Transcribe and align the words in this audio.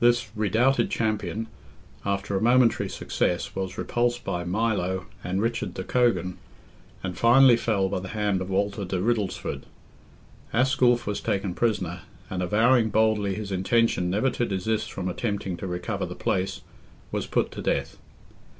This 0.00 0.30
redoubted 0.34 0.90
champion, 0.90 1.46
after 2.04 2.34
a 2.36 2.40
momentary 2.40 2.88
success, 2.88 3.54
was 3.54 3.78
repulsed 3.78 4.24
by 4.24 4.42
Milo 4.42 5.06
and 5.22 5.40
Richard 5.40 5.74
de 5.74 5.84
Cogan, 5.84 6.38
and 7.04 7.16
finally 7.16 7.56
fell 7.56 7.88
by 7.88 8.00
the 8.00 8.08
hand 8.08 8.40
of 8.40 8.50
Walter 8.50 8.84
de 8.84 9.00
Riddlesford. 9.00 9.62
Asculph 10.52 11.06
was 11.06 11.20
taken 11.20 11.54
prisoner, 11.54 12.00
and, 12.28 12.42
avowing 12.42 12.88
boldly 12.90 13.36
his 13.36 13.52
intention 13.52 14.10
never 14.10 14.28
to 14.28 14.44
desist 14.44 14.90
from 14.90 15.08
attempting 15.08 15.56
to 15.58 15.68
recover 15.68 16.04
the 16.04 16.16
place, 16.16 16.62
was 17.12 17.28
put 17.28 17.52
to 17.52 17.62
death. 17.62 17.96